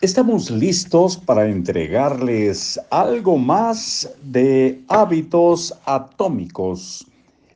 [0.00, 7.04] Estamos listos para entregarles algo más de Hábitos Atómicos,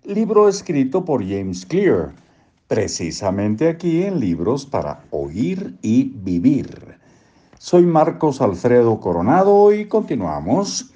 [0.03, 2.13] libro escrito por James Clear,
[2.67, 6.99] precisamente aquí en Libros para Oír y Vivir.
[7.59, 10.93] Soy Marcos Alfredo Coronado y continuamos.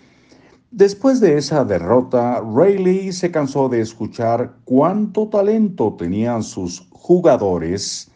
[0.72, 8.10] Después de esa derrota, Rayleigh se cansó de escuchar cuánto talento tenían sus jugadores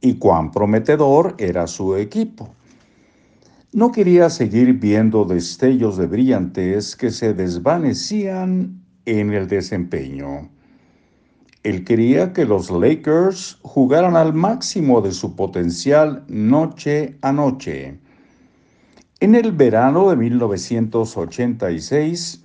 [0.00, 2.55] y cuán prometedor era su equipo.
[3.76, 10.48] No quería seguir viendo destellos de brillantez que se desvanecían en el desempeño.
[11.62, 17.98] Él quería que los Lakers jugaran al máximo de su potencial noche a noche.
[19.20, 22.42] En el verano de 1986,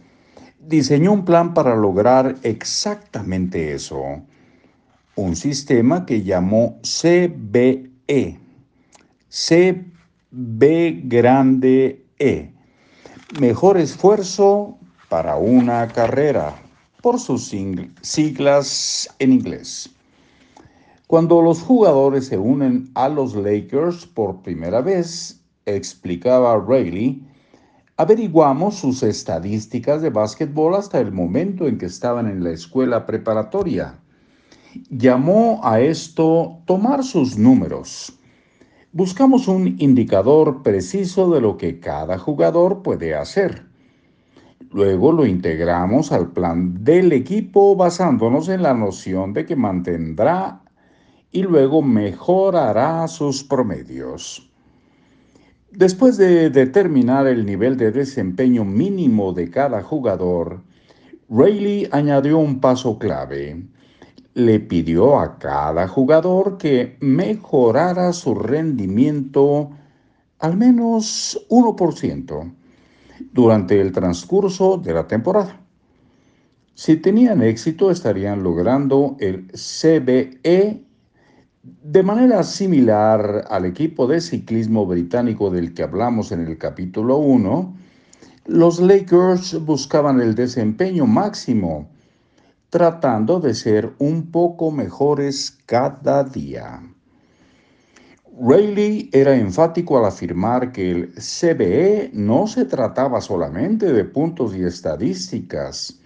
[0.59, 4.21] diseñó un plan para lograr exactamente eso
[5.15, 8.37] un sistema que llamó CBE.
[10.31, 12.53] CB grande E.
[13.39, 14.77] Mejor esfuerzo
[15.09, 16.55] para una carrera,
[17.01, 17.53] por sus
[18.01, 19.89] siglas en inglés.
[21.07, 27.21] Cuando los jugadores se unen a los Lakers por primera vez, explicaba Rayleigh,
[27.97, 33.99] averiguamos sus estadísticas de básquetbol hasta el momento en que estaban en la escuela preparatoria
[34.89, 38.17] llamó a esto tomar sus números.
[38.93, 43.63] Buscamos un indicador preciso de lo que cada jugador puede hacer.
[44.69, 50.61] Luego lo integramos al plan del equipo basándonos en la noción de que mantendrá
[51.31, 54.51] y luego mejorará sus promedios.
[55.71, 60.63] Después de determinar el nivel de desempeño mínimo de cada jugador,
[61.29, 63.63] Rayleigh añadió un paso clave
[64.33, 69.71] le pidió a cada jugador que mejorara su rendimiento
[70.39, 72.53] al menos 1%
[73.31, 75.59] durante el transcurso de la temporada.
[76.73, 80.83] Si tenían éxito, estarían logrando el CBE
[81.63, 87.75] de manera similar al equipo de ciclismo británico del que hablamos en el capítulo 1.
[88.47, 91.90] Los Lakers buscaban el desempeño máximo
[92.71, 96.81] tratando de ser un poco mejores cada día.
[98.41, 104.63] Rayleigh era enfático al afirmar que el CBE no se trataba solamente de puntos y
[104.63, 105.99] estadísticas,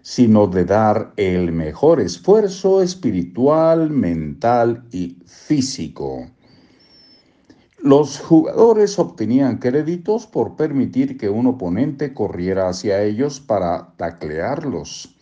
[0.00, 6.26] sino de dar el mejor esfuerzo espiritual, mental y físico.
[7.82, 15.17] Los jugadores obtenían créditos por permitir que un oponente corriera hacia ellos para taclearlos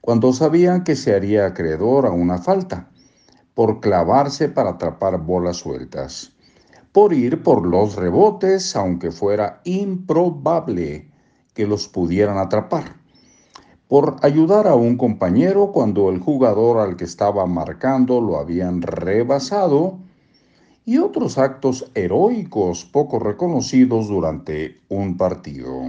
[0.00, 2.88] cuando sabían que se haría acreedor a una falta,
[3.54, 6.32] por clavarse para atrapar bolas sueltas,
[6.92, 11.10] por ir por los rebotes aunque fuera improbable
[11.54, 12.96] que los pudieran atrapar,
[13.88, 19.98] por ayudar a un compañero cuando el jugador al que estaba marcando lo habían rebasado,
[20.84, 25.82] y otros actos heroicos poco reconocidos durante un partido.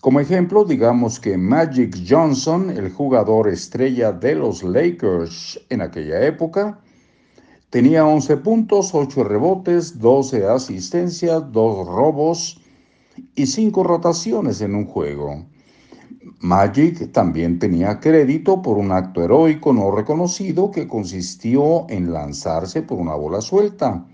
[0.00, 6.80] Como ejemplo, digamos que Magic Johnson, el jugador estrella de los Lakers en aquella época,
[7.68, 12.62] tenía 11 puntos, 8 rebotes, 12 asistencias, 2 robos
[13.34, 15.44] y 5 rotaciones en un juego.
[16.40, 22.98] Magic también tenía crédito por un acto heroico no reconocido que consistió en lanzarse por
[22.98, 24.06] una bola suelta.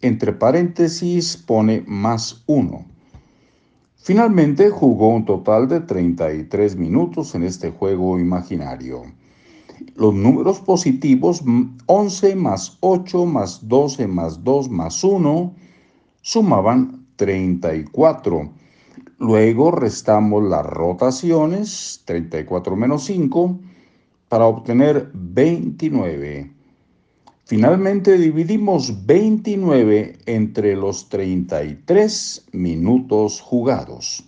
[0.00, 2.93] Entre paréntesis pone más uno.
[4.04, 9.04] Finalmente jugó un total de 33 minutos en este juego imaginario.
[9.96, 11.42] Los números positivos
[11.86, 15.54] 11 más 8 más 12 más 2 más 1
[16.20, 18.50] sumaban 34.
[19.20, 23.58] Luego restamos las rotaciones, 34 menos 5,
[24.28, 26.52] para obtener 29.
[27.46, 34.24] Finalmente dividimos 29 entre los 33 minutos jugados.